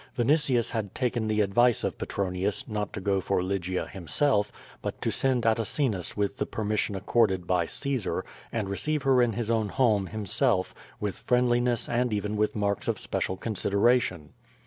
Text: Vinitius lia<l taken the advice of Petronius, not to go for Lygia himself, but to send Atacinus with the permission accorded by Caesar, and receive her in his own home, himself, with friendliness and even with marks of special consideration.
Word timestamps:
Vinitius 0.17 0.71
lia<l 0.73 0.89
taken 0.95 1.27
the 1.27 1.41
advice 1.41 1.83
of 1.83 1.99
Petronius, 1.99 2.67
not 2.67 2.91
to 2.93 2.99
go 2.99 3.21
for 3.21 3.43
Lygia 3.43 3.85
himself, 3.85 4.51
but 4.81 4.99
to 4.99 5.11
send 5.11 5.45
Atacinus 5.45 6.17
with 6.17 6.37
the 6.37 6.47
permission 6.47 6.95
accorded 6.95 7.45
by 7.45 7.67
Caesar, 7.67 8.25
and 8.51 8.67
receive 8.67 9.03
her 9.03 9.21
in 9.21 9.33
his 9.33 9.51
own 9.51 9.69
home, 9.69 10.07
himself, 10.07 10.73
with 10.99 11.13
friendliness 11.17 11.87
and 11.87 12.11
even 12.11 12.35
with 12.35 12.55
marks 12.55 12.87
of 12.87 12.97
special 12.99 13.37
consideration. 13.37 14.33